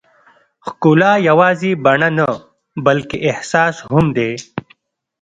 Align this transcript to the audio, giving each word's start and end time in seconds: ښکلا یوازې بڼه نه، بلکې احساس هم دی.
ښکلا 0.67 1.11
یوازې 1.29 1.71
بڼه 1.83 2.09
نه، 2.17 2.29
بلکې 2.85 3.17
احساس 3.29 3.75
هم 3.91 4.05
دی. 4.17 4.31